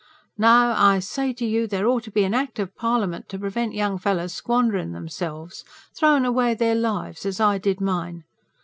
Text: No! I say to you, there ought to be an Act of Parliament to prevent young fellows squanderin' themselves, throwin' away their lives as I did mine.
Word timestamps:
No! 0.35 0.73
I 0.75 0.97
say 0.97 1.31
to 1.33 1.45
you, 1.45 1.67
there 1.67 1.85
ought 1.87 2.01
to 2.05 2.11
be 2.11 2.23
an 2.23 2.33
Act 2.33 2.57
of 2.57 2.75
Parliament 2.75 3.29
to 3.29 3.37
prevent 3.37 3.75
young 3.75 3.99
fellows 3.99 4.33
squanderin' 4.33 4.93
themselves, 4.93 5.63
throwin' 5.95 6.25
away 6.25 6.55
their 6.55 6.73
lives 6.73 7.23
as 7.23 7.39
I 7.39 7.59
did 7.59 7.79
mine. 7.79 8.23